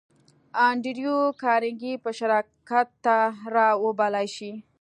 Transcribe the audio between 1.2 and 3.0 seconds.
کارنګي به شراکت